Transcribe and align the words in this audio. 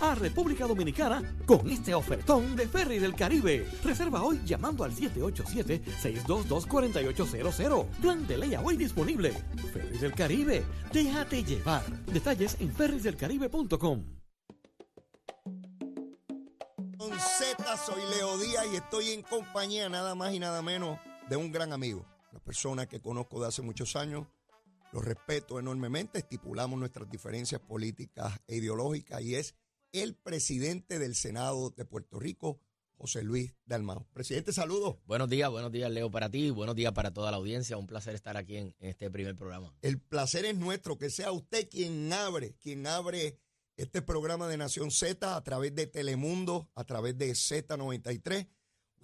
a 0.00 0.14
República 0.14 0.66
Dominicana 0.66 1.22
con 1.46 1.70
este 1.70 1.94
ofertón 1.94 2.56
de 2.56 2.66
Ferry 2.66 2.98
del 2.98 3.14
Caribe. 3.14 3.68
Reserva 3.84 4.22
hoy 4.22 4.40
llamando 4.44 4.82
al 4.84 4.94
787-622-4800. 4.94 7.86
Plan 8.00 8.26
de 8.26 8.38
ley 8.38 8.56
hoy 8.62 8.76
disponible. 8.76 9.32
Ferry 9.72 9.98
del 9.98 10.14
Caribe, 10.14 10.64
déjate 10.92 11.42
llevar. 11.44 11.84
Detalles 12.06 12.56
en 12.60 12.72
ferrisdelcaribe.com. 12.72 14.04
Con 16.98 17.12
Z, 17.18 17.76
soy 17.78 18.02
Leo 18.16 18.38
Díaz 18.38 18.66
y 18.72 18.76
estoy 18.76 19.10
en 19.10 19.22
compañía 19.22 19.88
nada 19.88 20.14
más 20.14 20.32
y 20.34 20.38
nada 20.38 20.62
menos 20.62 21.00
de 21.28 21.36
un 21.36 21.50
gran 21.52 21.72
amigo, 21.72 22.06
una 22.32 22.40
persona 22.40 22.86
que 22.86 23.00
conozco 23.00 23.40
de 23.40 23.48
hace 23.48 23.62
muchos 23.62 23.96
años, 23.96 24.26
lo 24.92 25.00
respeto 25.00 25.58
enormemente, 25.58 26.18
estipulamos 26.18 26.78
nuestras 26.78 27.08
diferencias 27.08 27.60
políticas 27.60 28.38
e 28.48 28.56
ideológicas 28.56 29.22
y 29.22 29.36
es 29.36 29.54
el 29.92 30.14
presidente 30.14 30.98
del 30.98 31.14
Senado 31.14 31.70
de 31.70 31.84
Puerto 31.84 32.18
Rico, 32.18 32.60
José 32.96 33.22
Luis 33.22 33.54
Dalmau. 33.64 34.06
Presidente, 34.12 34.52
saludos. 34.52 34.96
Buenos 35.06 35.28
días, 35.28 35.50
buenos 35.50 35.72
días 35.72 35.90
Leo 35.90 36.10
para 36.10 36.30
ti, 36.30 36.50
buenos 36.50 36.76
días 36.76 36.92
para 36.92 37.12
toda 37.12 37.30
la 37.30 37.38
audiencia, 37.38 37.76
un 37.76 37.86
placer 37.86 38.14
estar 38.14 38.36
aquí 38.36 38.56
en, 38.56 38.74
en 38.78 38.90
este 38.90 39.10
primer 39.10 39.36
programa. 39.36 39.74
El 39.82 39.98
placer 39.98 40.44
es 40.44 40.56
nuestro, 40.56 40.98
que 40.98 41.10
sea 41.10 41.32
usted 41.32 41.68
quien 41.68 42.12
abre, 42.12 42.54
quien 42.56 42.86
abre 42.86 43.38
este 43.76 44.02
programa 44.02 44.46
de 44.48 44.58
Nación 44.58 44.90
Z 44.90 45.34
a 45.34 45.42
través 45.42 45.74
de 45.74 45.86
Telemundo, 45.86 46.68
a 46.74 46.84
través 46.84 47.16
de 47.16 47.30
Z93. 47.30 48.46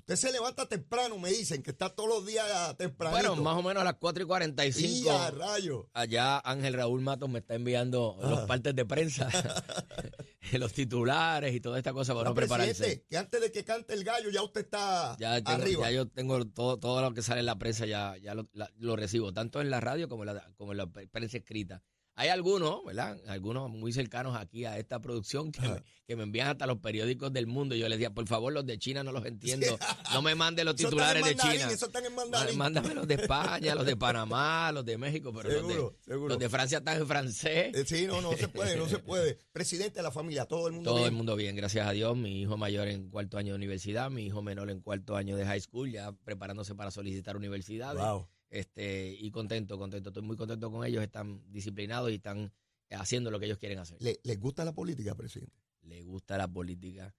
Usted 0.09 0.29
se 0.29 0.33
levanta 0.33 0.69
temprano, 0.69 1.19
me 1.19 1.31
dicen 1.31 1.65
que 1.65 1.73
está 1.73 1.89
todos 1.89 2.09
los 2.09 2.25
días 2.27 2.77
temprano. 2.77 3.11
Bueno, 3.17 3.35
más 3.43 3.57
o 3.57 3.63
menos 3.65 3.81
a 3.81 3.85
las 3.85 3.95
4 3.95 4.23
y 4.23 4.27
45. 4.27 5.11
a 5.11 5.33
rayo. 5.33 5.91
Allá 5.95 6.39
Ángel 6.45 6.75
Raúl 6.75 7.01
Matos 7.01 7.29
me 7.29 7.41
está 7.41 7.57
enviando 7.57 8.17
los 8.23 8.43
partes 8.47 8.77
de 8.77 8.85
prensa, 8.85 9.29
los 10.53 10.73
titulares 10.73 11.53
y 11.57 11.61
toda 11.61 11.79
esta 11.79 11.93
cosa 11.93 12.13
para 12.15 12.23
No, 12.23 12.31
no 12.31 12.35
prepararse. 12.37 13.05
que 13.11 13.17
antes 13.17 13.41
de 13.41 13.51
que 13.51 13.65
cante 13.65 13.95
el 13.95 14.05
gallo 14.05 14.31
ya 14.31 14.45
usted 14.45 14.61
está 14.61 15.17
Ya, 15.19 15.43
tengo- 15.43 15.51
arriba. 15.63 15.91
ya 15.91 15.97
yo 15.97 16.07
tengo 16.09 16.47
todo, 16.47 16.79
todo 16.79 17.03
lo 17.03 17.13
que 17.13 17.23
sale 17.23 17.41
en 17.41 17.47
la 17.47 17.59
prensa, 17.59 17.85
ya, 17.85 18.17
ya 18.19 18.35
lo, 18.37 18.49
la- 18.53 18.71
lo 18.77 18.95
recibo, 18.95 19.33
tanto 19.33 19.61
en 19.61 19.71
la 19.71 19.81
radio 19.81 20.09
como 20.09 20.23
en 20.23 20.37
la, 20.37 20.53
como 20.57 20.71
en 20.71 20.79
la 20.79 20.87
pre- 20.87 21.09
prensa 21.09 21.39
escrita. 21.39 21.83
Hay 22.19 22.29
algunos, 22.31 22.83
¿verdad? 22.83 23.19
Algunos 23.29 23.69
muy 23.71 23.93
cercanos 23.93 24.35
aquí 24.37 24.65
a 24.65 24.79
esta 24.79 25.01
producción 25.03 25.53
que, 25.53 25.61
me, 25.61 25.83
que 26.07 26.17
me 26.17 26.23
envían 26.23 26.49
hasta 26.49 26.67
los 26.67 26.79
periódicos 26.79 27.31
del 27.31 27.47
mundo. 27.47 27.75
Y 27.75 27.79
yo 27.79 27.89
les 27.91 27.99
decía, 27.99 28.15
por 28.15 28.27
favor, 28.27 28.55
los 28.55 28.65
de 28.65 28.79
China 28.79 29.03
no 29.03 29.13
los 29.13 29.25
entiendo. 29.27 29.79
No 30.15 30.23
me 30.23 30.35
manden 30.35 30.65
los 30.65 30.77
titulares 30.77 31.23
de 31.23 31.37
China. 31.37 31.71
Eso 31.71 31.87
están 31.87 32.07
en 32.07 32.15
mandarín. 32.15 32.57
Mándame 32.57 32.95
los 32.95 33.07
de 33.07 33.15
España, 33.15 33.75
los 33.75 33.85
de 33.85 33.97
Panamá, 33.99 34.73
los 34.73 34.83
de 34.87 34.97
México, 34.97 35.31
pero 35.35 35.51
los, 35.51 35.57
Seguro, 35.61 35.91
de, 35.91 36.05
seguro. 36.05 36.29
los 36.31 36.39
de 36.39 36.49
Francia 36.49 36.79
están 36.79 36.97
en 36.99 37.07
francés. 37.07 37.75
Eh, 37.77 37.85
sí, 37.87 38.07
no, 38.07 38.23
no 38.23 38.33
se 38.33 38.49
puede, 38.49 38.77
no 38.77 38.89
se 38.89 38.99
puede. 38.99 39.39
Presidente 39.53 39.99
de 39.99 40.03
la 40.03 40.11
familia, 40.11 40.47
todo 40.47 40.69
el 40.69 40.73
mundo 40.73 40.91
Todo 40.93 41.01
bien. 41.01 41.09
el 41.11 41.15
mundo 41.17 41.37
bien, 41.37 41.55
gracias 41.55 41.87
a 41.87 41.91
Dios. 41.93 42.17
Mi 42.17 42.41
hijo 42.41 42.57
mayor 42.57 42.89
en 42.89 43.11
cuarto 43.11 43.37
año 43.37 43.53
de 43.53 43.57
universidad, 43.57 44.11
mi 44.11 44.25
hijo 44.25 44.41
menor 44.41 44.71
en 44.71 44.81
cuarto 44.81 45.17
año 45.17 45.37
de 45.37 45.45
high 45.45 45.61
school, 45.61 45.93
ya 45.93 46.13
preparándose 46.13 46.75
para 46.75 46.91
solicitar 46.91 47.37
universidades. 47.37 48.01
Wow. 48.01 48.27
Este, 48.51 49.17
y 49.19 49.31
contento, 49.31 49.79
contento. 49.79 50.11
Estoy 50.11 50.23
muy 50.23 50.37
contento 50.37 50.71
con 50.71 50.85
ellos, 50.87 51.03
están 51.03 51.43
disciplinados 51.51 52.11
y 52.11 52.15
están 52.17 52.53
haciendo 52.91 53.31
lo 53.31 53.39
que 53.41 53.47
ellos 53.47 53.59
quieren 53.59 53.79
hacer. 53.79 54.01
¿Le, 54.01 54.21
¿Les 54.23 54.39
gusta 54.39 54.65
la 54.65 54.73
política, 54.73 55.15
presidente? 55.15 55.57
Le 55.83 56.03
gusta 56.03 56.39
la 56.39 56.47
política. 56.49 57.15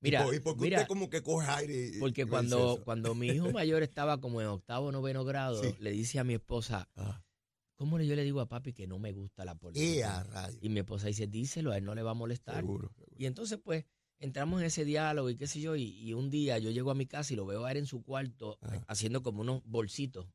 ¿Y 0.00 0.06
Mira, 0.08 0.24
por- 0.24 0.34
¿Y 0.34 0.40
por 0.40 0.54
qué 0.56 0.62
mira, 0.62 0.78
usted 0.78 0.88
como 0.88 1.08
que 1.10 1.22
coge 1.22 1.46
aire? 1.50 1.74
y- 1.92 1.96
y 1.96 2.00
porque 2.00 2.26
cuando, 2.26 2.80
cuando 2.84 3.14
mi 3.14 3.28
hijo 3.28 3.50
mayor 3.58 3.82
estaba 3.82 4.20
como 4.20 4.40
en 4.40 4.48
octavo 4.48 4.86
o 4.88 4.92
noveno 4.92 5.24
grado, 5.24 5.62
Sí. 5.62 5.74
le 5.78 5.90
dice 5.92 6.18
a 6.18 6.24
mi 6.24 6.34
esposa, 6.34 6.88
Ah, 6.96 7.22
¿cómo 7.76 7.98
le- 7.98 8.06
yo 8.06 8.14
le 8.16 8.24
digo 8.24 8.40
a 8.40 8.48
papi 8.48 8.72
que 8.72 8.86
no 8.86 8.98
me 8.98 9.12
gusta 9.12 9.44
la 9.44 9.52
¡eh, 9.52 9.56
política? 9.56 10.20
a 10.20 10.24
rayo! 10.24 10.58
Y 10.60 10.68
mi 10.70 10.80
esposa 10.80 11.06
dice, 11.08 11.26
díselo, 11.26 11.72
a 11.72 11.78
él 11.78 11.84
no 11.84 11.94
le 11.94 12.02
va 12.02 12.10
a 12.12 12.14
molestar. 12.14 12.56
Seguro, 12.56 12.90
seguro. 12.94 13.16
Y 13.18 13.26
entonces, 13.26 13.58
pues, 13.62 13.84
entramos 14.18 14.60
en 14.60 14.66
ese 14.66 14.84
diálogo 14.84 15.28
y 15.30 15.36
qué 15.36 15.46
sé 15.46 15.60
yo, 15.60 15.76
y, 15.76 15.84
y 15.98 16.14
un 16.14 16.30
día 16.30 16.58
yo 16.58 16.70
llego 16.70 16.90
a 16.90 16.94
mi 16.94 17.06
casa 17.06 17.32
y 17.32 17.36
lo 17.36 17.44
veo 17.46 17.64
a 17.64 17.70
él 17.72 17.78
en 17.78 17.86
su 17.86 18.02
cuarto 18.02 18.58
Ajá. 18.62 18.76
eh, 18.76 18.80
haciendo 18.88 19.22
como 19.22 19.42
unos 19.42 19.62
bolsitos 19.64 20.26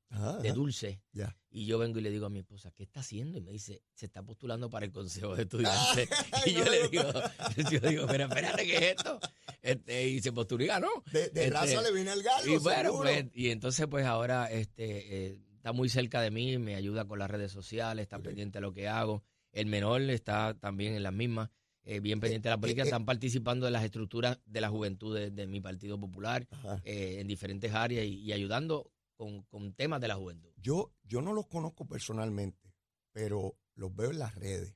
de 0.42 0.52
dulce. 0.52 1.02
ya. 1.12 1.36
Y 1.52 1.66
yo 1.66 1.80
vengo 1.80 1.98
y 1.98 2.04
le 2.04 2.12
digo 2.12 2.28
a 2.28 2.30
mi 2.30 2.40
esposa, 2.40 2.70
¿qué 2.72 2.84
está 2.84 3.00
haciendo? 3.00 3.38
Y 3.38 3.42
me 3.42 3.52
dice, 3.52 3.82
se 3.96 4.06
está 4.06 4.22
postulando 4.22 4.70
para 4.70 4.86
el 4.86 4.92
consejo 4.92 5.36
de 5.36 5.44
estudiantes. 5.44 6.08
y 6.46 6.54
yo 6.54 6.64
No, 6.66 6.72
le 6.72 6.84
no, 6.84 6.90
digo, 6.90 7.04
yo 7.72 7.80
digo, 7.90 8.06
pero 8.08 8.26
espérate, 8.26 8.66
¿qué 8.68 8.76
es 8.78 8.82
esto? 8.98 9.20
Este, 9.62 10.08
y 10.10 10.22
se 10.22 10.32
postuló 10.32 10.64
y 10.64 10.68
ganó. 10.68 10.90
De, 11.12 11.30
de 11.30 11.46
Este, 11.46 11.50
raza 11.50 11.82
le 11.82 11.92
viene 11.92 12.14
el 12.14 12.22
gallo, 12.22 12.54
Y 12.54 12.58
bueno, 12.58 12.94
pues, 12.98 13.26
y 13.34 13.50
entonces 13.50 13.88
pues 13.90 14.06
ahora 14.06 14.52
este 14.52 15.28
eh, 15.32 15.42
está 15.56 15.72
muy 15.74 15.90
cerca 15.90 16.22
de 16.22 16.30
mí, 16.32 16.58
me 16.60 16.76
ayuda 16.76 17.06
con 17.06 17.18
las 17.20 17.30
redes 17.32 17.52
sociales, 17.52 18.04
está 18.04 18.20
pendiente 18.20 18.60
de 18.60 18.62
lo 18.62 18.72
que 18.74 18.88
hago. 18.88 19.24
El 19.52 19.66
menor 19.66 20.02
está 20.04 20.54
también 20.54 20.94
en 20.94 21.02
las 21.02 21.14
mismas, 21.14 21.50
eh, 21.84 22.00
bien 22.00 22.20
pendiente 22.20 22.50
de 22.50 22.56
la 22.56 22.60
política, 22.60 22.84
eh, 22.84 22.86
eh. 22.86 22.90
están 22.90 23.06
participando 23.06 23.66
de 23.66 23.72
las 23.72 23.84
estructuras 23.84 24.40
de 24.46 24.62
la 24.62 24.70
juventud 24.70 25.16
de, 25.16 25.32
de 25.32 25.48
mi 25.48 25.62
Partido 25.62 26.00
Popular 26.00 26.48
eh, 26.84 27.18
en 27.20 27.28
diferentes 27.28 27.74
áreas 27.74 28.06
y, 28.06 28.22
y 28.22 28.34
ayudando 28.34 28.92
con, 29.16 29.44
con 29.44 29.74
temas 29.74 30.00
de 30.02 30.08
la 30.08 30.16
juventud. 30.16 30.50
Yo, 30.58 30.94
yo 31.04 31.22
no 31.22 31.34
los 31.34 31.48
conozco 31.48 31.86
personalmente, 31.88 32.74
pero 33.12 33.58
los 33.76 33.96
veo 33.96 34.12
en 34.12 34.20
las 34.20 34.36
redes. 34.36 34.76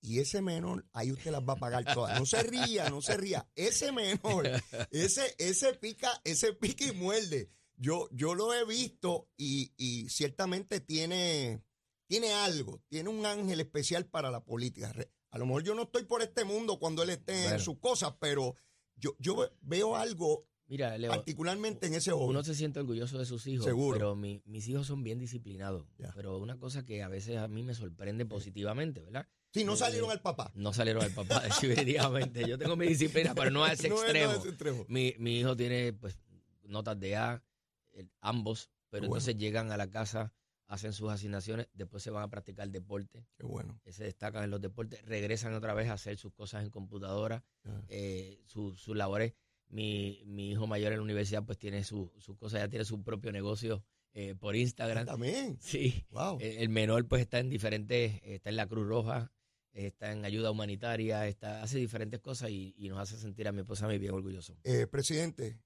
Y 0.00 0.18
ese 0.18 0.42
menor, 0.42 0.84
ahí 0.92 1.10
usted 1.10 1.30
las 1.30 1.40
va 1.40 1.54
a 1.54 1.56
pagar 1.56 1.94
todas. 1.94 2.18
No 2.20 2.26
se 2.26 2.42
ría, 2.42 2.90
no 2.90 3.00
se 3.00 3.16
ría. 3.16 3.48
Ese 3.54 3.90
menor, 3.90 4.46
ese, 4.90 5.34
ese 5.38 5.72
pica, 5.74 6.20
ese 6.24 6.52
pica 6.52 6.84
y 6.84 6.92
muerde. 6.92 7.48
Yo, 7.76 8.08
yo 8.12 8.34
lo 8.34 8.52
he 8.52 8.66
visto 8.66 9.30
y, 9.38 9.72
y 9.78 10.10
ciertamente 10.10 10.80
tiene, 10.80 11.62
tiene 12.06 12.34
algo, 12.34 12.82
tiene 12.88 13.08
un 13.08 13.24
ángel 13.24 13.60
especial 13.60 14.04
para 14.04 14.30
la 14.30 14.44
política. 14.44 14.92
A 15.34 15.38
lo 15.38 15.46
mejor 15.46 15.64
yo 15.64 15.74
no 15.74 15.82
estoy 15.82 16.04
por 16.04 16.22
este 16.22 16.44
mundo 16.44 16.78
cuando 16.78 17.02
él 17.02 17.10
esté 17.10 17.48
en 17.48 17.58
sus 17.58 17.78
cosas, 17.78 18.14
pero 18.20 18.54
yo, 18.96 19.16
yo 19.18 19.34
ve- 19.36 19.50
veo 19.62 19.96
algo 19.96 20.46
Mira, 20.68 20.96
Leo, 20.96 21.10
particularmente 21.10 21.88
en 21.88 21.94
ese 21.94 22.12
joven. 22.12 22.28
uno 22.28 22.44
se 22.44 22.54
siente 22.54 22.78
orgulloso 22.78 23.18
de 23.18 23.26
sus 23.26 23.44
hijos, 23.48 23.64
Seguro. 23.66 23.98
pero 23.98 24.14
mi- 24.14 24.42
mis 24.46 24.68
hijos 24.68 24.86
son 24.86 25.02
bien 25.02 25.18
disciplinados. 25.18 25.86
Ya. 25.98 26.12
Pero 26.14 26.38
una 26.38 26.56
cosa 26.60 26.84
que 26.84 27.02
a 27.02 27.08
veces 27.08 27.36
a 27.38 27.48
mí 27.48 27.64
me 27.64 27.74
sorprende 27.74 28.24
positivamente, 28.26 29.02
¿verdad? 29.02 29.26
Sí, 29.52 29.64
no 29.64 29.74
eh, 29.74 29.76
salieron 29.76 30.10
al 30.12 30.20
papá. 30.22 30.52
No 30.54 30.72
salieron 30.72 31.02
al 31.02 31.10
papá, 31.10 31.40
definitivamente. 31.88 32.48
Yo 32.48 32.56
tengo 32.56 32.76
mi 32.76 32.86
disciplina, 32.86 33.34
pero 33.34 33.50
no 33.50 33.64
a 33.64 33.72
ese 33.72 33.88
No 33.88 33.96
es- 33.96 34.02
no 34.02 34.06
es 34.06 34.24
extremo. 34.36 34.44
extremo. 34.50 34.84
Mi, 34.88 35.14
mi 35.18 35.40
hijo 35.40 35.56
tiene 35.56 35.92
pues 35.94 36.16
notas 36.62 36.98
de 37.00 37.16
A, 37.16 37.42
eh, 37.92 38.06
ambos, 38.20 38.70
pero 38.88 39.02
bueno. 39.08 39.16
entonces 39.16 39.36
llegan 39.36 39.72
a 39.72 39.76
la 39.76 39.90
casa, 39.90 40.32
hacen 40.66 40.92
sus 40.92 41.10
asignaciones, 41.10 41.68
después 41.74 42.02
se 42.02 42.10
van 42.10 42.22
a 42.22 42.28
practicar 42.28 42.68
deporte, 42.70 43.26
Qué 43.36 43.44
bueno. 43.46 43.80
se 43.86 44.04
destacan 44.04 44.44
en 44.44 44.50
los 44.50 44.60
deportes, 44.60 45.04
regresan 45.04 45.54
otra 45.54 45.74
vez 45.74 45.88
a 45.88 45.94
hacer 45.94 46.16
sus 46.16 46.32
cosas 46.32 46.64
en 46.64 46.70
computadora, 46.70 47.44
eh, 47.88 48.42
su- 48.46 48.74
sus 48.76 48.96
labores. 48.96 49.34
Mi, 49.68 50.22
mi 50.26 50.50
hijo 50.52 50.66
mayor 50.66 50.92
en 50.92 50.98
la 50.98 51.02
universidad 51.04 51.44
pues 51.44 51.58
tiene 51.58 51.84
su- 51.84 52.12
sus 52.18 52.36
cosas, 52.36 52.60
ya 52.60 52.68
tiene 52.68 52.84
su 52.84 53.02
propio 53.02 53.32
negocio 53.32 53.84
eh, 54.16 54.34
por 54.36 54.54
Instagram. 54.54 55.06
También. 55.06 55.58
Sí, 55.60 56.04
Wow. 56.10 56.38
el 56.40 56.68
menor 56.68 57.06
pues 57.08 57.22
está 57.22 57.40
en 57.40 57.48
diferentes, 57.50 58.20
está 58.22 58.50
en 58.50 58.56
la 58.56 58.66
Cruz 58.68 58.86
Roja, 58.86 59.32
está 59.72 60.12
en 60.12 60.24
ayuda 60.24 60.50
humanitaria, 60.52 61.26
está, 61.26 61.62
hace 61.62 61.78
diferentes 61.78 62.20
cosas 62.20 62.50
y, 62.50 62.74
y 62.78 62.88
nos 62.88 62.98
hace 63.00 63.16
sentir 63.18 63.48
a 63.48 63.52
mi 63.52 63.60
esposa 63.62 63.86
muy 63.86 63.98
bien 63.98 64.14
orgulloso. 64.14 64.56
Eh, 64.62 64.86
presidente, 64.86 65.58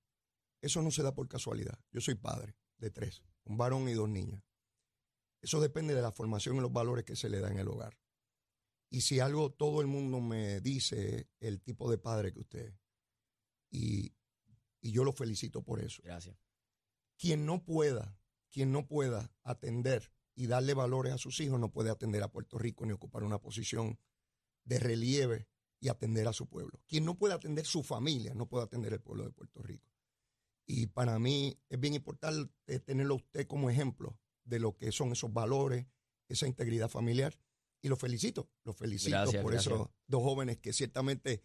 eso 0.62 0.80
no 0.80 0.90
se 0.90 1.02
da 1.02 1.12
por 1.14 1.28
casualidad. 1.28 1.78
Yo 1.92 2.00
soy 2.00 2.14
padre 2.14 2.54
de 2.78 2.90
tres, 2.90 3.22
un 3.44 3.58
varón 3.58 3.86
y 3.88 3.92
dos 3.92 4.08
niñas. 4.08 4.42
Eso 5.40 5.60
depende 5.60 5.94
de 5.94 6.02
la 6.02 6.12
formación 6.12 6.56
y 6.56 6.60
los 6.60 6.72
valores 6.72 7.04
que 7.04 7.16
se 7.16 7.28
le 7.28 7.40
da 7.40 7.50
en 7.50 7.58
el 7.58 7.68
hogar. 7.68 7.98
Y 8.90 9.02
si 9.02 9.20
algo 9.20 9.50
todo 9.52 9.80
el 9.80 9.86
mundo 9.86 10.20
me 10.20 10.60
dice, 10.60 11.28
el 11.40 11.60
tipo 11.60 11.90
de 11.90 11.98
padre 11.98 12.32
que 12.32 12.40
usted 12.40 12.66
es. 12.66 12.74
Y, 13.70 14.14
y 14.80 14.92
yo 14.92 15.04
lo 15.04 15.12
felicito 15.12 15.62
por 15.62 15.80
eso. 15.80 16.02
Gracias. 16.02 16.36
Quien 17.18 17.44
no 17.44 17.64
pueda, 17.64 18.18
quien 18.50 18.72
no 18.72 18.86
pueda 18.86 19.32
atender 19.42 20.12
y 20.34 20.46
darle 20.46 20.72
valores 20.74 21.12
a 21.12 21.18
sus 21.18 21.40
hijos, 21.40 21.60
no 21.60 21.70
puede 21.70 21.90
atender 21.90 22.22
a 22.22 22.32
Puerto 22.32 22.58
Rico 22.58 22.86
ni 22.86 22.92
ocupar 22.92 23.24
una 23.24 23.40
posición 23.40 23.98
de 24.64 24.78
relieve 24.78 25.48
y 25.80 25.88
atender 25.88 26.26
a 26.28 26.32
su 26.32 26.48
pueblo. 26.48 26.80
Quien 26.86 27.04
no 27.04 27.16
puede 27.18 27.34
atender 27.34 27.66
su 27.66 27.82
familia, 27.82 28.34
no 28.34 28.48
puede 28.48 28.64
atender 28.64 28.92
el 28.92 29.00
pueblo 29.00 29.24
de 29.24 29.32
Puerto 29.32 29.62
Rico. 29.62 29.90
Y 30.66 30.86
para 30.86 31.18
mí 31.18 31.58
es 31.68 31.80
bien 31.80 31.94
importante 31.94 32.80
tenerlo 32.80 33.16
usted 33.16 33.46
como 33.46 33.70
ejemplo 33.70 34.18
de 34.48 34.58
lo 34.58 34.76
que 34.76 34.92
son 34.92 35.12
esos 35.12 35.32
valores, 35.32 35.86
esa 36.28 36.46
integridad 36.46 36.88
familiar. 36.88 37.38
Y 37.80 37.88
lo 37.88 37.96
felicito, 37.96 38.50
lo 38.64 38.72
felicito 38.72 39.10
Gracias, 39.10 39.42
por 39.42 39.52
gracias. 39.52 39.74
esos 39.74 39.88
dos 40.06 40.22
jóvenes 40.22 40.58
que 40.58 40.72
ciertamente 40.72 41.44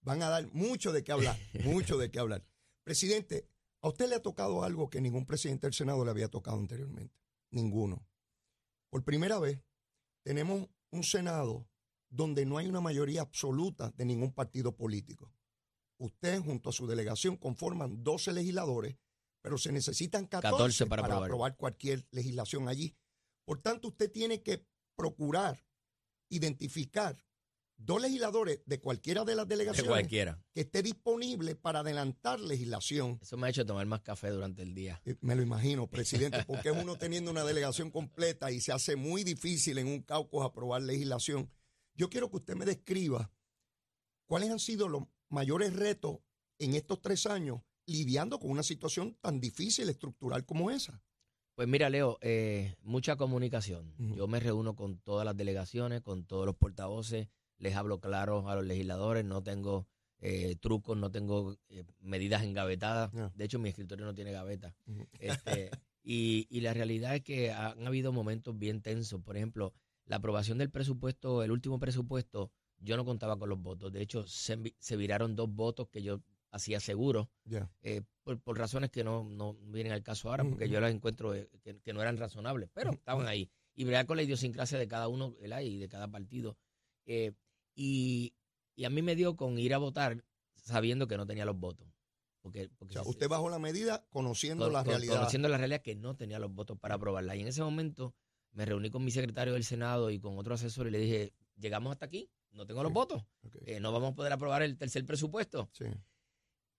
van 0.00 0.22
a 0.22 0.28
dar 0.28 0.50
mucho 0.52 0.92
de 0.92 1.04
qué 1.04 1.12
hablar, 1.12 1.38
mucho 1.64 1.98
de 1.98 2.10
qué 2.10 2.18
hablar. 2.18 2.44
Presidente, 2.84 3.48
a 3.82 3.88
usted 3.88 4.08
le 4.08 4.14
ha 4.14 4.22
tocado 4.22 4.62
algo 4.62 4.88
que 4.88 5.00
ningún 5.00 5.26
presidente 5.26 5.66
del 5.66 5.74
Senado 5.74 6.04
le 6.04 6.10
había 6.10 6.28
tocado 6.28 6.58
anteriormente. 6.58 7.14
Ninguno. 7.50 8.06
Por 8.90 9.04
primera 9.04 9.38
vez, 9.38 9.60
tenemos 10.22 10.68
un 10.90 11.02
Senado 11.02 11.68
donde 12.08 12.46
no 12.46 12.58
hay 12.58 12.66
una 12.66 12.80
mayoría 12.80 13.20
absoluta 13.20 13.90
de 13.90 14.04
ningún 14.04 14.32
partido 14.32 14.76
político. 14.76 15.32
Usted, 15.98 16.40
junto 16.40 16.70
a 16.70 16.72
su 16.72 16.86
delegación, 16.86 17.36
conforman 17.36 18.02
12 18.02 18.32
legisladores, 18.32 18.96
pero 19.44 19.58
se 19.58 19.70
necesitan 19.72 20.26
14, 20.26 20.56
14 20.56 20.86
para 20.86 21.02
aprobar. 21.02 21.24
aprobar 21.24 21.56
cualquier 21.58 22.06
legislación 22.12 22.66
allí. 22.66 22.96
Por 23.44 23.60
tanto, 23.60 23.88
usted 23.88 24.10
tiene 24.10 24.42
que 24.42 24.66
procurar 24.96 25.62
identificar 26.30 27.14
dos 27.76 28.00
legisladores 28.00 28.62
de 28.64 28.80
cualquiera 28.80 29.22
de 29.22 29.34
las 29.34 29.46
De 29.46 29.54
delegaciones 29.56 29.90
cualquiera. 29.90 30.42
que 30.54 30.62
esté 30.62 30.82
disponible 30.82 31.56
para 31.56 31.80
adelantar 31.80 32.40
legislación. 32.40 33.18
Eso 33.20 33.36
me 33.36 33.46
ha 33.46 33.50
hecho 33.50 33.66
tomar 33.66 33.84
más 33.84 34.00
café 34.00 34.30
durante 34.30 34.62
el 34.62 34.74
día. 34.74 35.02
Eh, 35.04 35.16
Me 35.20 35.34
lo 35.34 35.42
imagino, 35.42 35.86
presidente, 35.90 36.42
porque 36.46 36.70
es 36.70 36.76
uno 36.82 36.96
teniendo 36.96 37.30
una 37.30 37.44
delegación 37.44 37.90
completa 37.90 38.50
y 38.50 38.62
se 38.62 38.72
hace 38.72 38.96
muy 38.96 39.24
difícil 39.24 39.76
en 39.76 39.88
un 39.88 40.00
caucus 40.00 40.42
aprobar 40.42 40.80
legislación. 40.80 41.50
Yo 41.94 42.08
quiero 42.08 42.30
que 42.30 42.38
usted 42.38 42.54
me 42.56 42.64
describa 42.64 43.30
cuáles 44.24 44.48
han 44.48 44.58
sido 44.58 44.88
los 44.88 45.02
mayores 45.28 45.74
retos 45.74 46.20
en 46.58 46.72
estos 46.72 47.02
tres 47.02 47.26
años 47.26 47.60
lidiando 47.86 48.38
con 48.38 48.50
una 48.50 48.62
situación 48.62 49.16
tan 49.20 49.40
difícil, 49.40 49.88
estructural 49.88 50.44
como 50.44 50.70
esa. 50.70 51.02
Pues 51.54 51.68
mira, 51.68 51.88
Leo, 51.88 52.18
eh, 52.20 52.74
mucha 52.82 53.16
comunicación. 53.16 53.94
Yo 54.16 54.26
me 54.26 54.40
reúno 54.40 54.74
con 54.74 54.98
todas 54.98 55.24
las 55.24 55.36
delegaciones, 55.36 56.00
con 56.00 56.24
todos 56.24 56.46
los 56.46 56.56
portavoces, 56.56 57.28
les 57.58 57.76
hablo 57.76 58.00
claro 58.00 58.48
a 58.48 58.56
los 58.56 58.64
legisladores, 58.64 59.24
no 59.24 59.42
tengo 59.42 59.86
eh, 60.18 60.56
trucos, 60.60 60.96
no 60.96 61.12
tengo 61.12 61.56
eh, 61.68 61.84
medidas 62.00 62.42
engavetadas. 62.42 63.12
De 63.34 63.44
hecho, 63.44 63.60
mi 63.60 63.68
escritorio 63.68 64.04
no 64.04 64.14
tiene 64.14 64.32
gaveta. 64.32 64.74
Este, 65.20 65.70
y, 66.02 66.48
y 66.50 66.60
la 66.60 66.74
realidad 66.74 67.14
es 67.14 67.22
que 67.22 67.52
han 67.52 67.86
habido 67.86 68.12
momentos 68.12 68.58
bien 68.58 68.82
tensos. 68.82 69.22
Por 69.22 69.36
ejemplo, 69.36 69.74
la 70.06 70.16
aprobación 70.16 70.58
del 70.58 70.70
presupuesto, 70.70 71.44
el 71.44 71.52
último 71.52 71.78
presupuesto, 71.78 72.50
yo 72.78 72.96
no 72.96 73.04
contaba 73.04 73.38
con 73.38 73.48
los 73.48 73.60
votos. 73.60 73.92
De 73.92 74.02
hecho, 74.02 74.26
se, 74.26 74.74
se 74.78 74.96
viraron 74.96 75.36
dos 75.36 75.48
votos 75.48 75.88
que 75.88 76.02
yo 76.02 76.20
hacía 76.54 76.78
seguro 76.80 77.28
eh, 77.82 78.02
por, 78.22 78.40
por 78.40 78.56
razones 78.58 78.90
que 78.90 79.02
no, 79.04 79.24
no 79.24 79.54
vienen 79.54 79.92
al 79.92 80.02
caso 80.02 80.28
ahora, 80.30 80.44
porque 80.44 80.68
yo 80.68 80.80
las 80.80 80.92
encuentro 80.94 81.34
eh, 81.34 81.48
que, 81.62 81.78
que 81.80 81.92
no 81.92 82.00
eran 82.00 82.16
razonables, 82.16 82.70
pero 82.72 82.92
estaban 82.92 83.26
ahí. 83.26 83.50
Y 83.74 83.84
bregar 83.84 84.06
con 84.06 84.16
la 84.16 84.22
idiosincrasia 84.22 84.78
de 84.78 84.86
cada 84.86 85.08
uno 85.08 85.32
¿verdad? 85.40 85.60
y 85.62 85.78
de 85.78 85.88
cada 85.88 86.08
partido. 86.08 86.56
Eh, 87.06 87.32
y, 87.74 88.34
y 88.76 88.84
a 88.84 88.90
mí 88.90 89.02
me 89.02 89.16
dio 89.16 89.36
con 89.36 89.58
ir 89.58 89.74
a 89.74 89.78
votar 89.78 90.24
sabiendo 90.54 91.06
que 91.08 91.16
no 91.16 91.26
tenía 91.26 91.44
los 91.44 91.58
votos. 91.58 91.88
Porque, 92.40 92.70
O 92.78 92.88
sea, 92.88 93.02
se- 93.02 93.08
usted 93.08 93.28
bajó 93.28 93.48
la 93.50 93.58
medida 93.58 94.06
conociendo 94.10 94.66
con- 94.66 94.72
la 94.74 94.80
con- 94.84 94.90
realidad. 94.90 95.14
Conociendo 95.16 95.48
la 95.48 95.58
realidad 95.58 95.82
que 95.82 95.94
no 95.96 96.14
tenía 96.14 96.38
los 96.38 96.52
votos 96.54 96.78
para 96.78 96.94
aprobarla. 96.94 97.34
Y 97.36 97.40
en 97.40 97.48
ese 97.48 97.62
momento 97.62 98.14
me 98.52 98.64
reuní 98.64 98.90
con 98.90 99.04
mi 99.04 99.10
secretario 99.10 99.54
del 99.54 99.64
Senado 99.64 100.10
y 100.10 100.20
con 100.20 100.38
otro 100.38 100.54
asesor 100.54 100.86
y 100.86 100.90
le 100.92 100.98
dije, 100.98 101.32
llegamos 101.56 101.90
hasta 101.90 102.06
aquí, 102.06 102.30
no 102.52 102.64
tengo 102.66 102.82
los 102.84 102.90
Sí. 102.90 102.94
votos, 102.94 103.24
eh, 103.66 103.80
no 103.80 103.90
vamos 103.90 104.12
a 104.12 104.14
poder 104.14 104.32
aprobar 104.32 104.62
el 104.62 104.76
tercer 104.78 105.04
presupuesto. 105.04 105.68
sí. 105.72 105.86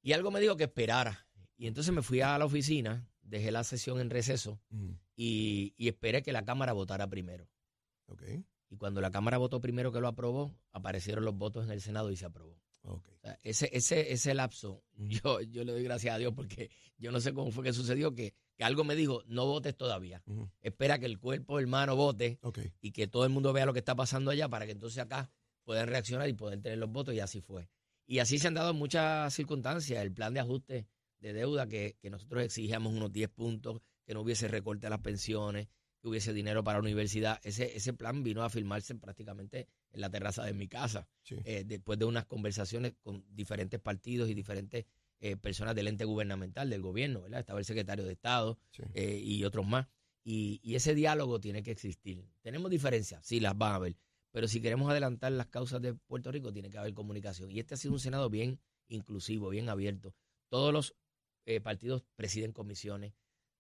Y 0.06 0.14
algo 0.14 0.30
me 0.30 0.40
dijo 0.40 0.56
que 0.56 0.66
esperara. 0.66 1.28
Y 1.58 1.66
entonces 1.66 1.92
me 1.92 2.04
fui 2.04 2.22
a 2.22 2.38
la 2.38 2.46
oficina, 2.46 3.10
dejé 3.24 3.52
la 3.52 3.64
sesión 3.64 4.00
en 4.00 4.12
receso 4.12 4.62
Ujú. 4.70 4.96
y, 5.16 5.74
y 5.78 5.88
esperé 5.88 6.22
que 6.22 6.32
la 6.32 6.46
Cámara 6.46 6.74
votara 6.74 7.08
primero. 7.10 7.50
Y 8.70 8.78
cuando 8.78 9.02
la 9.02 9.10
Cámara 9.10 9.40
votó 9.40 9.60
primero 9.62 9.92
que 9.92 10.00
lo 10.00 10.08
aprobó, 10.08 10.56
aparecieron 10.72 11.26
los 11.26 11.36
votos 11.36 11.66
en 11.66 11.72
el 11.72 11.82
Senado 11.82 12.12
y 12.12 12.18
se 12.18 12.26
aprobó. 12.26 12.56
ok. 12.84 13.08
O 13.08 13.20
sea, 13.20 13.40
ese, 13.42 13.68
ese, 13.74 14.14
ese 14.14 14.36
lapso, 14.36 14.84
yo, 14.96 15.42
yo 15.42 15.64
le 15.64 15.72
doy 15.72 15.84
gracias 15.84 16.14
a 16.14 16.20
Dios 16.20 16.34
porque 16.36 16.70
yo 17.00 17.12
no 17.12 17.20
sé 17.20 17.34
cómo 17.34 17.50
fue 17.50 17.64
que 17.64 17.74
sucedió, 17.74 18.14
que, 18.14 18.36
que 18.56 18.64
algo 18.64 18.84
me 18.84 18.96
dijo, 18.96 19.24
no 19.26 19.48
votes 19.48 19.76
todavía. 19.76 20.22
Espera 20.62 21.00
que 21.00 21.08
el 21.08 21.18
cuerpo 21.18 21.60
hermano 21.60 21.96
vote 21.96 22.38
y 22.80 22.92
que 22.92 23.08
todo 23.08 23.24
el 23.24 23.32
mundo 23.32 23.54
vea 23.54 23.66
lo 23.66 23.74
que 23.74 23.80
está 23.80 23.96
pasando 23.96 24.30
allá 24.30 24.48
para 24.50 24.68
que 24.68 24.74
entonces 24.74 25.00
acá 25.00 25.32
puedan 25.64 25.88
reaccionar 25.88 26.30
y 26.30 26.34
poder 26.34 26.62
tener 26.62 26.78
los 26.78 26.92
votos 26.92 27.16
y 27.16 27.20
así 27.22 27.42
fue. 27.42 27.68
Y 28.08 28.20
así 28.20 28.40
se 28.40 28.48
han 28.48 28.54
dado 28.54 28.74
muchas 28.74 29.34
circunstancias. 29.34 30.02
El 30.02 30.12
plan 30.12 30.34
de 30.34 30.40
ajuste 30.40 30.88
de 31.20 31.34
deuda 31.34 31.68
que, 31.68 31.98
que 32.00 32.10
nosotros 32.10 32.44
exigíamos 32.44 32.94
unos 32.94 33.12
10 33.12 33.30
puntos, 33.30 33.82
que 34.06 34.14
no 34.14 34.22
hubiese 34.22 34.48
recorte 34.48 34.88
a 34.88 34.90
las 34.90 35.00
pensiones, 35.00 35.68
que 36.00 36.08
hubiese 36.08 36.34
dinero 36.34 36.64
para 36.64 36.78
la 36.78 36.84
universidad. 36.84 37.40
Ese, 37.44 37.76
ese 37.76 37.94
plan 37.94 38.24
vino 38.24 38.44
a 38.44 38.50
firmarse 38.50 38.94
prácticamente 38.96 39.68
en 39.92 40.02
la 40.02 40.10
terraza 40.10 40.44
de 40.44 40.54
mi 40.54 40.68
casa, 40.68 41.08
sí. 41.24 41.36
eh, 41.46 41.64
después 41.66 41.98
de 41.98 42.06
unas 42.06 42.26
conversaciones 42.26 42.94
con 43.02 43.26
diferentes 43.30 43.80
partidos 43.80 44.30
y 44.30 44.36
diferentes 44.36 44.86
eh, 45.20 45.38
personas 45.38 45.74
del 45.74 45.88
ente 45.88 46.06
gubernamental, 46.06 46.70
del 46.70 46.82
gobierno, 46.82 47.22
¿verdad? 47.22 47.40
Estaba 47.40 47.60
el 47.60 47.66
secretario 47.66 48.06
de 48.06 48.12
Estado, 48.14 48.60
sí. 48.72 48.84
eh, 48.94 49.20
y 49.24 49.44
otros 49.46 49.66
más. 49.66 49.88
Y, 50.24 50.60
y 50.64 50.76
ese 50.76 50.94
diálogo 50.94 51.40
tiene 51.40 51.64
que 51.64 51.72
existir. 51.72 52.24
Tenemos 52.42 52.70
diferencias, 52.70 53.26
sí, 53.26 53.40
las 53.40 53.58
van 53.58 53.72
a 53.72 53.76
haber, 53.76 53.96
pero 54.36 54.50
si 54.50 54.60
queremos 54.60 54.92
adelantar 54.92 55.32
las 55.32 55.48
causas 55.48 55.82
de 55.82 55.94
Puerto 55.94 56.30
Rico, 56.30 56.52
tiene 56.52 56.70
que 56.70 56.78
haber 56.78 56.94
comunicación. 56.94 57.50
Y 57.50 57.60
este 57.60 57.76
ha 57.76 57.78
sido 57.78 57.94
un 57.94 58.02
Senado 58.02 58.30
bien 58.30 58.60
inclusivo, 58.90 59.48
bien 59.48 59.70
abierto. 59.70 60.14
Todos 60.50 60.74
los 60.74 60.94
eh, 61.46 61.62
partidos 61.62 62.04
presiden 62.18 62.52
comisiones, 62.52 63.14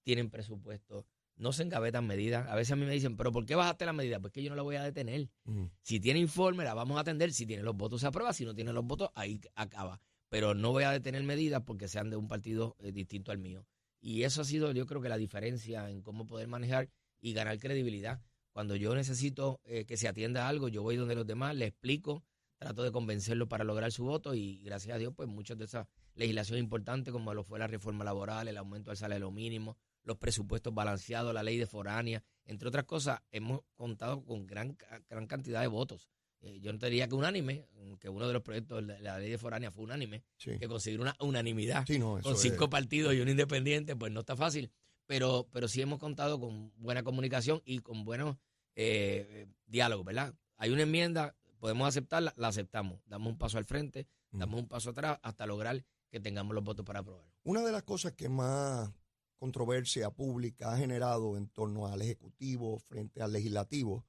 tienen 0.03 0.29
presupuesto, 0.29 1.07
no 1.37 1.53
se 1.53 1.63
engavetan 1.63 2.05
medidas. 2.05 2.45
A 2.49 2.55
veces 2.55 2.73
a 2.73 2.75
mí 2.75 2.85
me 2.85 2.91
dicen, 2.91 3.15
pero 3.15 3.31
¿por 3.31 3.45
qué 3.45 3.55
bajaste 3.55 3.85
la 3.85 3.93
medida? 3.93 4.19
Pues 4.19 4.33
que 4.33 4.43
yo 4.43 4.49
no 4.49 4.57
la 4.57 4.63
voy 4.63 4.75
a 4.75 4.83
detener. 4.83 5.29
Ujú. 5.45 5.71
Si 5.81 6.01
tiene 6.01 6.19
informe, 6.19 6.65
la 6.65 6.73
vamos 6.73 6.97
a 6.97 6.99
atender. 6.99 7.31
Si 7.31 7.45
tiene 7.45 7.63
los 7.63 7.77
votos, 7.77 8.01
se 8.01 8.07
aprueba. 8.07 8.33
Si 8.33 8.43
no 8.43 8.53
tiene 8.53 8.73
los 8.73 8.83
votos, 8.83 9.11
ahí 9.15 9.39
acaba. 9.55 10.01
Pero 10.27 10.55
no 10.55 10.73
voy 10.73 10.83
a 10.83 10.91
detener 10.91 11.23
medidas 11.23 11.63
porque 11.65 11.87
sean 11.87 12.09
de 12.09 12.17
un 12.17 12.27
partido 12.27 12.75
eh, 12.79 12.91
distinto 12.91 13.31
al 13.31 13.37
mío. 13.37 13.65
Y 14.01 14.23
eso 14.23 14.41
ha 14.41 14.43
sido, 14.43 14.73
yo 14.73 14.85
creo 14.85 15.01
que 15.01 15.07
la 15.07 15.17
diferencia 15.17 15.89
en 15.89 16.01
cómo 16.01 16.27
poder 16.27 16.49
manejar 16.49 16.89
y 17.21 17.31
ganar 17.31 17.59
credibilidad. 17.59 18.21
Cuando 18.55 18.77
yo 18.77 18.95
necesito 18.95 19.59
eh, 19.65 19.83
que 19.83 19.97
se 19.97 20.07
atienda 20.07 20.47
algo, 20.47 20.69
yo 20.69 20.81
voy 20.81 20.95
donde 20.95 21.13
los 21.13 21.27
demás, 21.27 21.53
le 21.57 21.65
explico, 21.65 22.23
trato 22.57 22.83
de 22.83 22.91
convencerlos 22.93 23.49
para 23.49 23.65
lograr 23.65 23.91
su 23.91 24.05
voto 24.05 24.33
y 24.33 24.63
gracias 24.63 24.95
a 24.95 24.97
Dios, 24.97 25.11
pues 25.13 25.27
muchas 25.27 25.57
de 25.57 25.65
esas 25.65 25.87
legislaciones 26.13 26.63
importantes 26.63 27.11
como 27.11 27.33
lo 27.33 27.43
fue 27.43 27.59
la 27.59 27.67
reforma 27.67 28.05
laboral, 28.05 28.47
el 28.47 28.55
aumento 28.55 28.91
del 28.91 28.97
salario 28.97 29.29
mínimo, 29.29 29.75
los 30.05 30.15
presupuestos 30.15 30.73
balanceados, 30.73 31.33
la 31.33 31.43
ley 31.43 31.57
de 31.57 31.65
foránea, 31.67 32.23
entre 32.45 32.69
otras 32.69 32.85
cosas, 32.85 33.19
hemos 33.29 33.59
contado 33.75 34.23
con 34.23 34.47
gran, 34.47 34.77
gran 35.09 35.27
cantidad 35.27 35.59
de 35.59 35.67
votos. 35.67 36.07
Eh, 36.39 36.61
yo 36.61 36.71
no 36.71 36.79
te 36.79 36.85
diría 36.85 37.09
que 37.09 37.15
unánime, 37.15 37.67
que 37.99 38.07
uno 38.07 38.25
de 38.25 38.31
los 38.31 38.41
proyectos 38.41 38.87
de 38.87 38.99
la 39.01 39.19
ley 39.19 39.31
de 39.31 39.37
foránea 39.37 39.69
fue 39.69 39.83
unánime, 39.83 40.23
Sí. 40.37 40.57
que 40.57 40.69
conseguir 40.69 41.01
una 41.01 41.13
unanimidad 41.19 41.85
Sí, 41.85 41.99
no, 41.99 42.19
con 42.21 42.35
es- 42.35 42.39
cinco 42.39 42.69
partidos 42.69 43.13
y 43.15 43.19
un 43.19 43.27
independiente, 43.27 43.97
pues 43.97 44.13
no 44.13 44.21
está 44.21 44.37
fácil. 44.37 44.71
Pero, 45.07 45.47
pero 45.51 45.67
sí 45.67 45.81
hemos 45.81 45.99
contado 45.99 46.39
con 46.39 46.71
buena 46.77 47.03
comunicación 47.03 47.61
y 47.65 47.79
con 47.79 48.03
buenos 48.05 48.37
eh, 48.75 49.47
diálogos, 49.67 50.05
¿verdad? 50.05 50.33
Hay 50.57 50.71
una 50.71 50.83
enmienda, 50.83 51.35
podemos 51.59 51.87
aceptarla, 51.87 52.33
la 52.37 52.47
aceptamos. 52.47 52.99
Damos 53.05 53.31
un 53.33 53.37
paso 53.37 53.57
al 53.57 53.65
frente, 53.65 54.07
damos 54.31 54.59
un 54.61 54.67
paso 54.67 54.89
atrás 54.89 55.19
hasta 55.21 55.45
lograr 55.45 55.83
que 56.09 56.19
tengamos 56.19 56.55
los 56.55 56.63
votos 56.63 56.85
para 56.85 56.99
aprobar. 56.99 57.25
Una 57.43 57.61
de 57.61 57.71
las 57.71 57.83
cosas 57.83 58.13
que 58.13 58.29
más 58.29 58.89
controversia 59.37 60.09
pública 60.09 60.73
ha 60.73 60.77
generado 60.77 61.37
en 61.37 61.49
torno 61.49 61.87
al 61.87 62.01
Ejecutivo 62.01 62.79
frente 62.79 63.21
al 63.21 63.31
Legislativo 63.33 64.05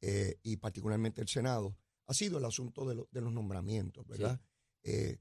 eh, 0.00 0.36
y 0.42 0.56
particularmente 0.58 1.20
el 1.20 1.28
Senado 1.28 1.76
ha 2.06 2.14
sido 2.14 2.38
el 2.38 2.44
asunto 2.44 2.84
de, 2.86 2.94
lo- 2.96 3.08
de 3.10 3.20
los 3.22 3.32
nombramientos, 3.32 4.06
¿verdad? 4.06 4.40
Eh, 4.84 5.18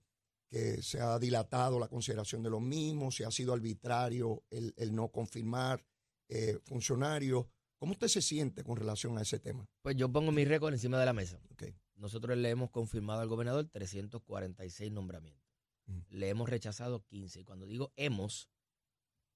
que 0.52 0.82
se 0.82 1.00
ha 1.00 1.18
dilatado 1.18 1.80
la 1.80 1.88
consideración 1.88 2.44
de 2.44 2.50
los 2.50 2.62
mismos, 2.62 3.16
se 3.16 3.26
ha 3.26 3.32
sido 3.32 3.54
arbitrario 3.54 4.44
el, 4.50 4.74
el 4.76 4.94
no 4.94 5.08
confirmar 5.08 5.86
eh, 6.28 6.60
funcionarios. 6.66 7.46
¿Cómo 7.78 7.94
usted 7.94 8.10
se 8.10 8.22
siente 8.22 8.62
con 8.64 8.76
relación 8.76 9.18
a 9.18 9.22
ese 9.22 9.40
tema? 9.40 9.66
Pues 9.82 9.96
yo 9.96 10.12
pongo 10.12 10.34
mi 10.34 10.44
récord 10.44 10.74
encima 10.74 11.00
de 11.00 11.06
la 11.06 11.14
mesa. 11.14 11.42
Ok. 11.52 11.64
Nosotros 11.96 12.38
le 12.38 12.50
hemos 12.50 12.70
confirmado 12.70 13.22
al 13.22 13.30
gobernador 13.30 13.70
346 13.70 14.92
nombramientos. 14.92 15.50
Ujú. 15.88 16.04
Le 16.10 16.28
hemos 16.28 16.50
rechazado 16.50 17.06
15. 17.06 17.40
Y 17.40 17.44
cuando 17.46 17.66
digo 17.66 17.94
hemos, 17.96 18.50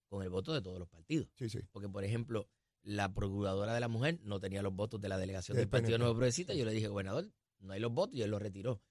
con 0.10 0.22
el 0.22 0.30
voto 0.30 0.54
de 0.54 0.62
todos 0.62 0.80
los 0.80 0.90
partidos. 0.90 1.30
Sí, 1.36 1.50
sí. 1.50 1.60
Porque, 1.72 1.88
por 1.88 2.04
ejemplo, 2.04 2.50
la 2.84 3.14
procuradora 3.14 3.74
de 3.74 3.80
la 3.80 3.88
mujer 3.88 4.20
no 4.22 4.42
tenía 4.42 4.62
los 4.62 4.76
votos 4.76 5.00
de 5.00 5.08
la 5.08 5.18
delegación 5.18 5.56
Del 5.56 5.64
del 5.64 5.70
Partido 5.70 5.92
PNP. 5.92 6.00
Nuevo 6.00 6.16
Progresista. 6.16 6.54
Yo 6.54 6.66
le 6.66 6.74
dije, 6.74 6.90
gobernador, 6.90 7.32
no 7.60 7.72
hay 7.72 7.80
los 7.80 7.94
votos 7.94 8.16
y 8.16 8.22
él 8.22 8.32
los 8.32 8.42
retiró. 8.42 8.82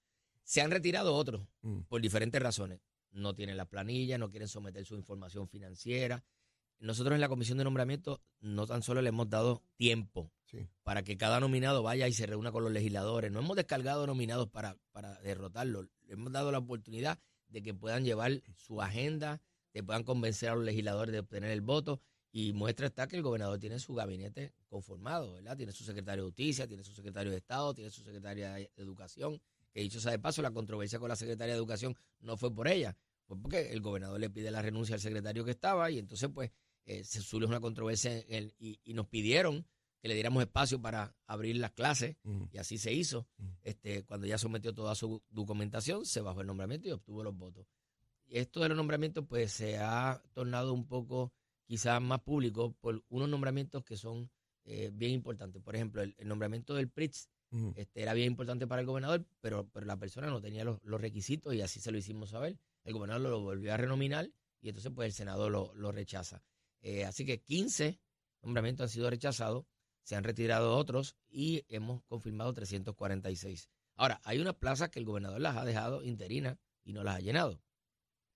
Se 0.45 0.61
han 0.61 0.71
retirado 0.71 1.15
otros 1.15 1.47
Mm. 1.63 1.81
por 1.89 2.01
diferentes 2.01 2.41
razones. 2.41 2.81
No 3.11 3.35
tienen 3.35 3.57
la 3.57 3.65
planilla, 3.67 4.19
no 4.19 4.31
quieren 4.31 4.49
someter 4.49 4.85
su 4.85 4.95
información 4.95 5.49
financiera. 5.49 6.25
Nosotros 6.81 7.15
en 7.15 7.21
la 7.21 7.29
comisión 7.29 7.59
de 7.59 7.65
nombramiento 7.65 8.21
no 8.41 8.67
tan 8.67 8.83
solo 8.83 9.01
le 9.01 9.09
hemos 9.09 9.29
dado 9.31 9.63
tiempo 9.77 10.31
Sí. 10.45 10.69
para 10.83 11.03
que 11.03 11.17
cada 11.17 11.41
nominado 11.41 11.83
vaya 11.83 12.07
y 12.09 12.13
se 12.13 12.27
reúna 12.27 12.53
con 12.53 12.63
los 12.65 12.73
legisladores. 12.73 13.31
No 13.33 13.39
hemos 13.41 13.57
descargado 13.57 14.07
nominados 14.07 14.49
para, 14.49 14.77
para 14.93 15.19
derrotarlos. 15.21 15.89
Le 16.07 16.15
hemos 16.15 16.33
dado 16.33 16.53
la 16.53 16.59
oportunidad 16.59 17.19
de 17.49 17.63
que 17.63 17.73
puedan 17.73 18.05
llevar 18.05 18.43
su 18.57 18.83
agenda, 18.83 19.41
que 19.73 19.83
puedan 19.83 20.03
convencer 20.05 20.51
a 20.51 20.55
los 20.57 20.65
legisladores 20.65 21.13
de 21.13 21.21
obtener 21.21 21.51
el 21.51 21.61
voto. 21.63 22.01
Y 22.33 22.53
muestra 22.53 22.87
está 22.89 23.07
que 23.07 23.17
el 23.17 23.23
gobernador 23.23 23.61
tiene 23.61 23.79
su 23.79 23.95
gabinete 23.95 24.53
conformado, 24.69 25.35
¿verdad? 25.35 25.57
Tiene 25.57 25.71
su 25.73 25.85
secretario 25.85 26.25
de 26.25 26.29
Justicia, 26.31 26.67
tiene 26.67 26.83
su 26.83 26.93
secretario 26.93 27.31
de 27.31 27.39
Estado, 27.39 27.73
tiene 27.75 27.91
su 27.91 28.03
secretaria 28.03 28.55
de 28.55 28.71
Educación. 28.77 29.41
Que 29.75 29.81
dicho 29.83 30.01
sea 30.01 30.13
de 30.13 30.19
paso, 30.21 30.41
la 30.41 30.53
controversia 30.53 30.99
con 30.99 31.09
la 31.11 31.17
secretaria 31.17 31.53
de 31.55 31.59
Educación 31.59 31.95
no 32.21 32.37
fue 32.39 32.55
por 32.55 32.69
ella, 32.69 32.97
fue 33.27 33.37
porque 33.37 33.73
el 33.73 33.81
gobernador 33.83 34.19
le 34.21 34.31
pide 34.31 34.51
la 34.51 34.63
renuncia 34.63 34.95
al 34.95 35.01
secretario 35.01 35.45
que 35.45 35.51
estaba 35.51 35.91
y 35.91 35.99
entonces 35.99 36.31
pues 36.33 36.51
eh, 36.87 37.03
se 37.05 37.21
surge 37.21 37.47
una 37.47 37.61
controversia 37.61 38.17
en 38.19 38.25
el- 38.29 38.55
y, 38.59 38.79
y 38.85 38.95
nos 38.95 39.09
pidieron 39.09 39.67
que 40.01 40.09
le 40.09 40.15
diéramos 40.15 40.43
espacio 40.43 40.81
para 40.81 41.17
abrir 41.27 41.57
las 41.57 41.73
clases 41.73 42.17
y 42.53 42.59
así 42.59 42.77
se 42.79 42.93
hizo. 42.93 43.27
Este, 43.63 44.05
cuando 44.05 44.27
ya 44.27 44.37
sometió 44.39 44.73
toda 44.75 44.95
su 44.95 45.23
documentación, 45.31 46.05
se 46.05 46.21
bajó 46.21 46.43
el 46.43 46.47
nombramiento 46.47 46.87
y 46.89 46.93
obtuvo 46.93 47.25
los 47.25 47.35
votos. 47.35 47.67
Y 48.27 48.37
esto 48.39 48.61
de 48.61 48.69
los 48.69 48.77
nombramientos, 48.77 49.25
pues 49.27 49.51
se 49.53 49.79
ha 49.79 50.23
tornado 50.35 50.73
un 50.75 50.87
poco 50.87 51.33
quizás 51.65 52.03
más 52.03 52.21
público 52.21 52.75
por 52.81 53.03
unos 53.09 53.29
nombramientos 53.31 53.83
que 53.83 53.97
son 53.97 54.31
eh, 54.65 54.91
bien 54.93 55.13
importantes. 55.13 55.63
Por 55.63 55.75
ejemplo, 55.75 56.03
el, 56.03 56.15
el 56.19 56.29
nombramiento 56.29 56.75
del 56.75 56.89
PRITS. 56.89 57.29
Este, 57.77 58.03
era 58.03 58.15
bien 58.15 58.27
importante 58.27 58.67
para 58.67 58.81
el 58.81 58.87
gobernador, 58.87 59.25
pero, 59.41 59.69
pero 59.73 59.87
la 59.87 59.97
persona 59.97 60.27
no 60.27 60.41
tenía 60.41 60.65
los, 60.65 60.83
los 60.83 61.01
requisitos 61.01 61.55
y 61.55 61.61
así 61.61 61.79
se 61.79 61.93
lo 61.93 61.99
hicimos 61.99 62.31
saber. 62.31 62.59
El 62.83 62.95
gobernador 62.95 63.23
lo 63.23 63.41
volvió 63.43 63.73
a 63.73 63.77
renominar 63.77 64.29
y 64.61 64.71
entonces 64.71 64.91
pues 64.93 65.07
el 65.07 65.13
Senado 65.13 65.49
lo, 65.49 65.73
lo 65.75 65.93
rechaza. 65.93 66.43
Eh, 66.81 67.05
así 67.05 67.25
que 67.25 67.41
15 67.41 68.01
nombramientos 68.43 68.85
han 68.85 68.89
sido 68.89 69.09
rechazados, 69.09 69.67
se 70.03 70.17
han 70.17 70.25
retirado 70.25 70.77
otros 70.77 71.17
y 71.31 71.65
hemos 71.69 72.03
confirmado 72.07 72.53
346. 72.53 73.69
Ahora, 73.95 74.21
hay 74.25 74.41
unas 74.41 74.57
plazas 74.57 74.91
que 74.91 74.99
el 74.99 75.05
gobernador 75.05 75.41
las 75.41 75.57
ha 75.57 75.65
dejado 75.65 76.03
interinas 76.03 76.59
y 76.83 76.93
no 76.93 77.05
las 77.05 77.17
ha 77.17 77.21
llenado. 77.21 77.61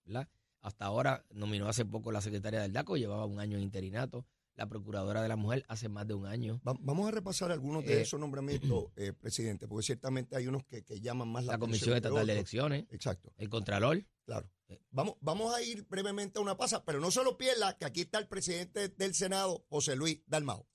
¿verdad? 0.04 0.28
Hasta 0.60 0.86
ahora 0.86 1.24
nominó 1.30 1.68
hace 1.68 1.84
poco 1.84 2.12
la 2.12 2.20
secretaria 2.20 2.60
del 2.60 2.72
DACO, 2.72 2.96
llevaba 2.96 3.26
un 3.26 3.40
año 3.40 3.56
en 3.56 3.64
interinato. 3.64 4.26
La 4.58 4.68
procuradora 4.68 5.22
de 5.22 5.28
la 5.28 5.36
mujer 5.36 5.64
hace 5.68 5.88
más 5.88 6.06
de 6.06 6.14
un 6.14 6.26
año. 6.26 6.60
Va- 6.66 6.76
Vamos 6.80 7.06
a 7.08 7.12
repasar 7.12 7.52
algunos 7.52 7.84
de 7.84 7.98
Eh, 7.98 8.00
esos 8.02 8.18
nombramientos, 8.18 8.86
eh, 8.96 9.12
presidente, 9.12 9.68
porque 9.68 9.86
ciertamente 9.86 10.34
hay 10.36 10.48
unos 10.48 10.64
que, 10.66 10.84
que 10.84 11.00
llaman 11.00 11.28
más 11.28 11.44
la, 11.44 11.52
La 11.52 11.58
Comisión 11.58 11.94
Estatal 11.96 12.26
de. 12.26 12.32
Elecciones, 12.34 12.84
Exacto, 12.90 13.32
el 13.38 13.48
Contralor. 13.48 14.04
claro. 14.26 14.50
Vamos, 14.90 15.14
vamos 15.20 15.54
a 15.54 15.62
ir 15.62 15.86
brevemente 15.88 16.38
a 16.38 16.42
una 16.42 16.56
pasa, 16.58 16.84
pero 16.84 17.00
no 17.00 17.10
se 17.10 17.22
lo 17.24 17.38
pierda 17.38 17.78
que 17.78 17.86
aquí 17.86 18.02
está 18.02 18.18
el 18.18 18.26
presidente 18.28 18.88
del 18.90 19.14
Senado, 19.14 19.64
José 19.70 19.96
Luis 19.96 20.20
Dalmao. 20.26 20.66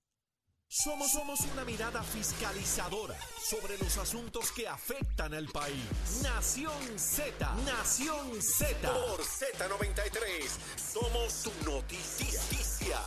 Somos, 0.67 1.11
somos 1.11 1.41
una 1.53 1.63
mirada 1.65 2.01
fiscalizadora 2.01 3.15
sobre 3.47 3.77
los 3.77 3.95
asuntos 3.99 4.51
que 4.53 4.67
afectan 4.67 5.35
al 5.35 5.47
país. 5.49 5.85
Nación 6.23 6.73
Z, 6.97 7.55
Nación 7.65 8.41
Z. 8.41 8.91
Por 8.91 9.19
Z93, 9.21 10.47
somos 10.93 11.31
su 11.33 11.51
noticia. 11.69 13.01